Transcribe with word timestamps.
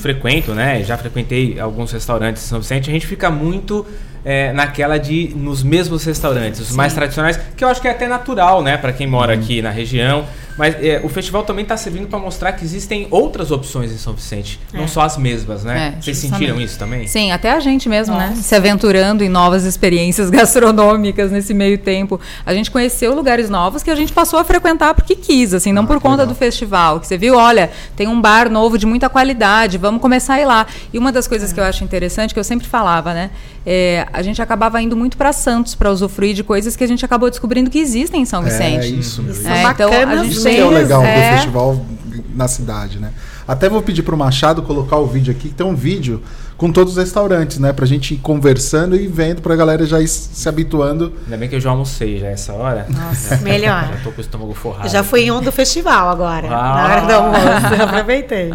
frequento, 0.00 0.52
né? 0.52 0.82
Já 0.82 0.96
frequentei 0.96 1.60
alguns 1.60 1.92
restaurantes 1.92 2.42
em 2.42 2.46
São 2.46 2.60
Vicente, 2.60 2.90
a 2.90 2.92
gente 2.92 3.06
fica 3.06 3.30
muito 3.30 3.86
é, 4.24 4.52
naquela 4.52 4.98
de 4.98 5.32
nos 5.36 5.62
mesmos 5.62 6.04
restaurantes, 6.04 6.60
os 6.60 6.68
Sim. 6.68 6.76
mais 6.76 6.92
tradicionais, 6.92 7.38
que 7.56 7.64
eu 7.64 7.68
acho 7.68 7.80
que 7.80 7.88
é 7.88 7.90
até 7.90 8.08
natural, 8.08 8.62
né, 8.62 8.76
para 8.76 8.92
quem 8.92 9.06
mora 9.06 9.34
uhum. 9.34 9.40
aqui 9.40 9.62
na 9.62 9.70
região. 9.70 10.24
Mas 10.56 10.74
é, 10.82 11.00
o 11.02 11.08
festival 11.08 11.42
também 11.44 11.62
está 11.62 11.76
servindo 11.76 12.06
para 12.08 12.18
mostrar 12.18 12.52
que 12.52 12.64
existem 12.64 13.06
outras 13.10 13.50
opções 13.50 13.90
em 13.92 13.98
São 13.98 14.12
Vicente, 14.12 14.60
é. 14.72 14.78
não 14.78 14.88
só 14.88 15.02
as 15.02 15.16
mesmas, 15.16 15.64
né? 15.64 15.94
É, 15.96 16.00
Vocês 16.00 16.18
sentiram 16.18 16.60
isso 16.60 16.78
também? 16.78 17.06
Sim, 17.06 17.32
até 17.32 17.50
a 17.50 17.60
gente 17.60 17.88
mesmo, 17.88 18.14
né? 18.16 18.26
Nossa. 18.26 18.36
né? 18.36 18.42
Se 18.42 18.54
aventurando 18.54 19.24
em 19.24 19.28
novas 19.28 19.64
experiências 19.64 20.28
gastronômicas 20.30 21.30
nesse 21.30 21.54
meio 21.54 21.78
tempo. 21.78 22.20
A 22.44 22.54
gente 22.54 22.70
conheceu 22.70 23.14
lugares 23.14 23.48
novos 23.48 23.82
que 23.82 23.90
a 23.90 23.94
gente 23.94 24.12
passou 24.12 24.38
a 24.38 24.44
frequentar 24.44 24.94
porque 24.94 25.14
quis, 25.14 25.54
assim, 25.54 25.72
não 25.72 25.84
ah, 25.84 25.86
por 25.86 26.00
conta 26.00 26.22
legal. 26.22 26.28
do 26.28 26.34
festival. 26.34 27.00
Que 27.00 27.06
você 27.06 27.16
viu, 27.16 27.36
olha, 27.36 27.70
tem 27.96 28.06
um 28.06 28.20
bar 28.20 28.50
novo 28.50 28.76
de 28.76 28.86
muita 28.86 29.08
qualidade, 29.08 29.78
vamos 29.78 30.00
começar 30.00 30.34
a 30.34 30.40
ir 30.40 30.44
lá. 30.44 30.66
E 30.92 30.98
uma 30.98 31.12
das 31.12 31.26
coisas 31.26 31.50
é. 31.50 31.54
que 31.54 31.60
eu 31.60 31.64
acho 31.64 31.84
interessante, 31.84 32.34
que 32.34 32.40
eu 32.40 32.44
sempre 32.44 32.66
falava, 32.66 33.14
né? 33.14 33.30
É, 33.64 34.06
a 34.12 34.22
gente 34.22 34.40
acabava 34.40 34.80
indo 34.80 34.96
muito 34.96 35.16
para 35.16 35.32
Santos 35.32 35.74
para 35.74 35.90
usufruir 35.90 36.34
de 36.34 36.42
coisas 36.42 36.76
que 36.76 36.82
a 36.82 36.86
gente 36.86 37.04
acabou 37.04 37.28
descobrindo 37.28 37.68
que 37.68 37.78
existem 37.78 38.22
em 38.22 38.24
São 38.24 38.40
é, 38.42 38.44
Vicente. 38.44 38.86
É 38.86 38.88
isso. 38.88 39.22
Mesmo. 39.22 39.48
É, 39.48 39.62
então 39.62 39.90
a 39.92 40.24
gente 40.24 40.40
tem, 40.50 40.60
é 40.60 40.64
o 40.64 40.70
legal 40.70 41.02
é... 41.02 41.14
do 41.14 41.36
festival 41.36 41.86
na 42.34 42.48
cidade, 42.48 42.98
né? 42.98 43.12
Até 43.46 43.68
vou 43.68 43.82
pedir 43.82 44.02
para 44.02 44.14
o 44.14 44.18
Machado 44.18 44.62
colocar 44.62 44.96
o 44.96 45.06
vídeo 45.06 45.32
aqui, 45.32 45.48
que 45.48 45.54
tem 45.54 45.66
um 45.66 45.74
vídeo 45.74 46.22
com 46.56 46.70
todos 46.70 46.92
os 46.92 46.98
restaurantes, 46.98 47.58
né? 47.58 47.72
Pra 47.72 47.86
gente 47.86 48.14
ir 48.14 48.18
conversando 48.18 48.94
e 48.94 49.06
vendo 49.06 49.42
pra 49.42 49.56
galera 49.56 49.84
já 49.86 50.00
ir 50.00 50.08
se 50.08 50.48
habituando. 50.48 51.12
Ainda 51.24 51.36
bem 51.36 51.48
que 51.48 51.56
eu 51.56 51.60
já 51.60 51.70
almocei 51.70 52.18
já 52.18 52.28
essa 52.28 52.52
hora. 52.52 52.86
Nossa, 52.88 53.38
melhor. 53.38 53.88
Já 53.90 53.96
tô 54.04 54.12
com 54.12 54.18
o 54.18 54.20
estômago 54.20 54.54
forrado. 54.54 54.88
Já 54.88 55.02
fui 55.02 55.22
em 55.22 55.32
um 55.32 55.40
do 55.40 55.50
festival 55.50 56.10
agora, 56.10 56.48
ah. 56.48 56.50
na 56.50 56.84
hora 56.84 57.00
do 57.06 57.12
almoço. 57.12 57.82
Aproveitei. 57.82 58.52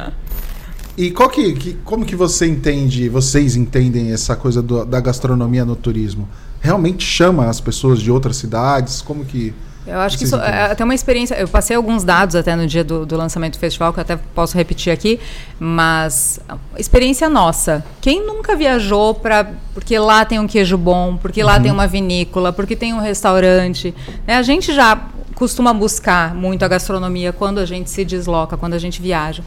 E 0.97 1.11
qual 1.11 1.29
que, 1.29 1.53
que, 1.53 1.73
como 1.83 2.05
que 2.05 2.15
você 2.15 2.47
entende, 2.47 3.09
vocês 3.09 3.57
entendem 3.57 4.13
essa 4.13 4.35
coisa 4.35 4.61
do, 4.61 4.85
da 4.85 5.01
gastronomia 5.01 5.65
no 5.65 5.75
turismo? 5.75 6.29
Realmente 6.61 7.03
chama 7.03 7.47
as 7.47 7.59
pessoas 7.59 7.99
de 7.99 8.09
outras 8.09 8.37
cidades? 8.37 9.01
Como 9.01 9.25
que 9.25 9.53
eu 9.87 9.99
acho 9.99 10.17
que 10.17 10.23
isso 10.23 10.35
é 10.35 10.71
até 10.71 10.83
uma 10.83 10.95
experiência. 10.95 11.35
Eu 11.35 11.47
passei 11.47 11.75
alguns 11.75 12.03
dados 12.03 12.35
até 12.35 12.55
no 12.55 12.65
dia 12.65 12.83
do, 12.83 13.05
do, 13.05 13.15
lançamento 13.15 13.53
do 13.53 13.59
festival, 13.59 13.93
que 13.93 13.99
eu 13.99 14.01
até 14.01 14.17
posso 14.33 14.57
repetir 14.57 14.91
aqui, 14.91 15.19
mas 15.59 16.39
experiência 16.77 17.29
nossa. 17.29 17.85
Quem 18.01 18.25
nunca 18.25 18.55
viajou 18.55 19.13
para. 19.13 19.51
Porque 19.73 19.97
lá 19.99 20.25
tem 20.25 20.39
um 20.39 20.47
queijo 20.47 20.77
bom, 20.77 21.17
porque 21.17 21.43
lá 21.43 21.57
uhum. 21.57 21.63
tem 21.63 21.71
uma 21.71 21.87
vinícola, 21.87 22.51
porque 22.51 22.75
tem 22.75 22.93
um 22.93 22.99
restaurante. 22.99 23.93
Né? 24.25 24.35
A 24.35 24.41
gente 24.41 24.73
já 24.73 24.99
costuma 25.35 25.73
buscar 25.73 26.33
muito 26.33 26.63
a 26.63 26.67
gastronomia 26.67 27.31
quando 27.31 27.59
a 27.59 27.65
gente 27.65 27.89
se 27.89 28.03
desloca, 28.03 28.57
quando 28.57 28.73
a 28.73 28.79
gente 28.79 29.01
viaja. 29.01 29.43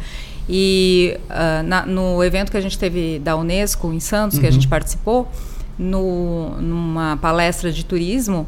E 0.48 1.18
uh, 1.28 1.62
na, 1.64 1.84
no 1.84 2.22
evento 2.22 2.50
que 2.50 2.56
a 2.56 2.60
gente 2.60 2.78
teve 2.78 3.18
da 3.18 3.36
Unesco 3.36 3.92
em 3.92 4.00
Santos, 4.00 4.36
uhum. 4.36 4.42
que 4.42 4.46
a 4.46 4.52
gente 4.52 4.64
uhum. 4.64 4.70
participou, 4.70 5.28
no, 5.78 6.50
numa 6.60 7.16
palestra 7.16 7.70
de 7.70 7.84
turismo, 7.84 8.46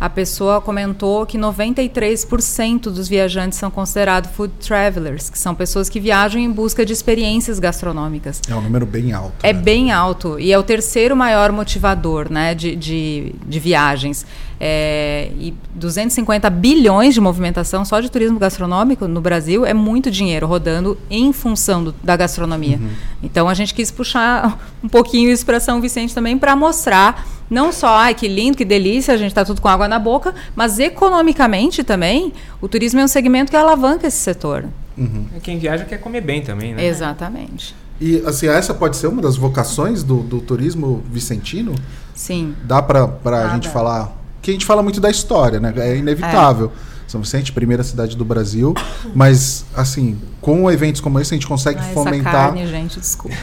a 0.00 0.08
pessoa 0.08 0.62
comentou 0.62 1.26
que 1.26 1.36
93% 1.36 2.84
dos 2.84 3.06
viajantes 3.06 3.58
são 3.58 3.70
considerados 3.70 4.30
food 4.30 4.54
travelers, 4.58 5.28
que 5.28 5.38
são 5.38 5.54
pessoas 5.54 5.90
que 5.90 6.00
viajam 6.00 6.40
em 6.40 6.50
busca 6.50 6.86
de 6.86 6.92
experiências 6.94 7.58
gastronômicas. 7.58 8.40
É 8.48 8.54
um 8.54 8.62
número 8.62 8.86
bem 8.86 9.12
alto. 9.12 9.34
É 9.42 9.52
né? 9.52 9.60
bem 9.60 9.92
alto 9.92 10.40
e 10.40 10.50
é 10.52 10.58
o 10.58 10.62
terceiro 10.62 11.14
maior 11.14 11.52
motivador 11.52 12.32
né, 12.32 12.54
de, 12.54 12.74
de, 12.74 13.34
de 13.46 13.60
viagens. 13.60 14.24
É, 14.62 15.30
e 15.38 15.54
250 15.74 16.50
bilhões 16.50 17.14
de 17.14 17.20
movimentação 17.20 17.82
só 17.82 17.98
de 17.98 18.10
turismo 18.10 18.38
gastronômico 18.38 19.08
no 19.08 19.20
Brasil 19.20 19.64
é 19.64 19.72
muito 19.72 20.10
dinheiro 20.10 20.46
rodando 20.46 20.98
em 21.10 21.32
função 21.32 21.84
do, 21.84 21.94
da 22.02 22.14
gastronomia. 22.14 22.76
Uhum. 22.76 22.90
Então 23.22 23.48
a 23.48 23.54
gente 23.54 23.74
quis 23.74 23.90
puxar 23.90 24.58
um 24.82 24.88
pouquinho 24.88 25.30
isso 25.30 25.44
para 25.44 25.60
São 25.60 25.80
Vicente 25.80 26.14
também 26.14 26.38
para 26.38 26.54
mostrar 26.56 27.26
não 27.50 27.72
só, 27.72 27.88
ai, 27.96 28.14
que 28.14 28.28
lindo, 28.28 28.56
que 28.56 28.64
delícia, 28.64 29.12
a 29.12 29.16
gente 29.16 29.28
está 29.28 29.44
tudo 29.44 29.60
com 29.60 29.68
água 29.68 29.88
na 29.88 29.98
boca, 29.98 30.32
mas 30.54 30.78
economicamente 30.78 31.82
também, 31.82 32.32
o 32.60 32.68
turismo 32.68 33.00
é 33.00 33.04
um 33.04 33.08
segmento 33.08 33.50
que 33.50 33.56
alavanca 33.56 34.06
esse 34.06 34.18
setor. 34.18 34.66
Uhum. 34.96 35.26
Quem 35.42 35.58
viaja 35.58 35.84
quer 35.84 35.98
comer 35.98 36.20
bem 36.20 36.42
também, 36.42 36.74
né? 36.74 36.86
Exatamente. 36.86 37.74
E 38.00 38.22
assim, 38.24 38.46
essa 38.46 38.72
pode 38.72 38.96
ser 38.96 39.08
uma 39.08 39.20
das 39.20 39.36
vocações 39.36 40.02
do, 40.02 40.22
do 40.22 40.40
turismo 40.40 41.02
vicentino? 41.10 41.74
Sim. 42.14 42.54
Dá 42.64 42.80
para 42.80 43.10
a 43.24 43.48
gente 43.54 43.68
falar. 43.68 44.16
Que 44.40 44.50
a 44.50 44.54
gente 44.54 44.64
fala 44.64 44.82
muito 44.82 45.00
da 45.00 45.10
história, 45.10 45.60
né? 45.60 45.72
É 45.76 45.96
inevitável. 45.96 46.72
É. 46.86 46.90
São 47.10 47.20
Vicente, 47.20 47.50
primeira 47.50 47.82
cidade 47.82 48.16
do 48.16 48.24
Brasil, 48.24 48.72
mas 49.12 49.64
assim, 49.74 50.16
com 50.40 50.70
eventos 50.70 51.00
como 51.00 51.18
esse 51.18 51.34
a 51.34 51.36
gente 51.36 51.46
consegue 51.46 51.80
ah, 51.80 51.92
fomentar. 51.92 52.32
Carne, 52.32 52.68
gente, 52.68 53.00
desculpa. 53.00 53.36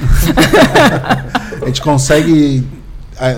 a 1.61 1.65
gente 1.65 1.81
consegue 1.81 2.65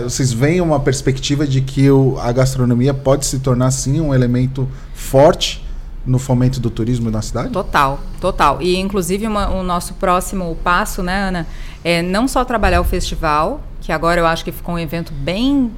vocês 0.03 0.31
veem 0.31 0.61
uma 0.61 0.79
perspectiva 0.79 1.47
de 1.47 1.61
que 1.61 1.89
o, 1.89 2.17
a 2.19 2.31
gastronomia 2.31 2.93
pode 2.93 3.25
se 3.25 3.39
tornar 3.39 3.71
sim 3.71 4.01
um 4.01 4.13
elemento 4.13 4.67
forte 4.93 5.65
no 6.05 6.17
fomento 6.17 6.59
do 6.59 6.69
turismo 6.69 7.11
na 7.11 7.21
cidade? 7.21 7.49
Total, 7.49 7.99
total. 8.19 8.61
E 8.61 8.75
inclusive 8.77 9.27
uma, 9.27 9.49
o 9.49 9.63
nosso 9.63 9.93
próximo 9.95 10.57
passo, 10.63 11.03
né, 11.03 11.27
Ana, 11.27 11.47
é 11.83 12.01
não 12.01 12.27
só 12.27 12.43
trabalhar 12.43 12.81
o 12.81 12.83
festival, 12.83 13.61
que 13.81 13.91
agora 13.91 14.19
eu 14.19 14.25
acho 14.25 14.43
que 14.43 14.51
ficou 14.51 14.75
um 14.75 14.79
evento 14.79 15.13
bem 15.13 15.71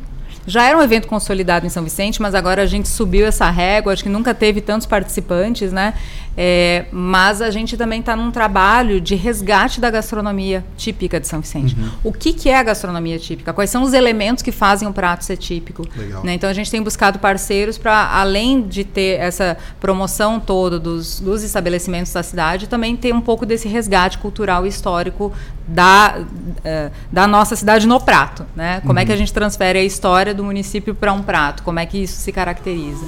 já 0.46 0.64
era 0.64 0.78
um 0.78 0.82
evento 0.82 1.08
consolidado 1.08 1.66
em 1.66 1.70
São 1.70 1.84
Vicente, 1.84 2.22
mas 2.22 2.34
agora 2.34 2.64
a 2.64 2.66
gente 2.66 2.88
subiu 2.88 3.26
essa 3.26 3.50
régua, 3.50 3.94
acho 3.94 4.04
que 4.04 4.10
nunca 4.10 4.34
teve 4.34 4.62
tantos 4.62 4.88
participantes, 4.88 5.72
né? 5.72 5.94
É, 6.36 6.86
mas 6.92 7.42
a 7.42 7.52
gente 7.52 7.76
também 7.76 8.00
está 8.00 8.16
num 8.16 8.32
trabalho 8.32 9.02
de 9.02 9.16
resgate 9.16 9.82
da 9.82 9.90
gastronomia 9.90 10.64
típica 10.78 11.20
de 11.20 11.28
São 11.28 11.42
Vicente. 11.42 11.76
Uhum. 11.78 11.90
O 12.06 12.14
que, 12.14 12.32
que 12.32 12.50
é 12.50 12.58
a 12.58 12.64
gastronomia 12.64 13.20
típica? 13.20 13.52
Quais 13.52 13.70
são 13.70 13.84
os 13.84 13.92
elementos 13.92 14.42
que 14.42 14.52
fazem 14.52 14.88
um 14.88 14.94
prato 14.94 15.26
ser 15.26 15.36
típico? 15.36 15.86
Né? 16.24 16.34
Então 16.34 16.50
a 16.50 16.54
gente 16.54 16.72
tem 16.72 16.82
buscado 16.82 17.20
parceiros 17.20 17.78
para, 17.78 18.14
além 18.14 18.62
de 18.62 18.86
ter 18.86 19.20
essa 19.20 19.58
promoção 19.80 20.40
toda 20.40 20.80
dos, 20.80 21.20
dos 21.20 21.44
estabelecimentos 21.44 22.14
da 22.14 22.24
cidade, 22.24 22.68
também 22.68 22.96
ter 22.96 23.14
um 23.14 23.22
pouco 23.22 23.46
desse 23.46 23.68
resgate 23.68 24.18
cultural 24.18 24.66
e 24.66 24.70
histórico 24.70 25.34
da, 25.72 26.16
uh, 26.20 26.92
da 27.12 27.28
nossa 27.28 27.56
cidade 27.56 27.88
no 27.88 28.00
prato. 28.00 28.46
Né? 28.56 28.82
Como 28.82 28.94
uhum. 28.94 29.00
é 29.00 29.06
que 29.06 29.12
a 29.12 29.16
uhum. 29.16 29.20
gente 29.20 29.34
transfere 29.34 29.80
a 29.80 29.84
história 29.84 30.34
do 30.34 30.44
município 30.44 30.94
para 30.94 31.14
um 31.14 31.22
prato? 31.22 31.64
Como 31.64 31.80
é 31.80 31.86
que 31.86 31.98
isso 32.04 32.20
se 32.20 32.32
caracteriza? 32.32 33.06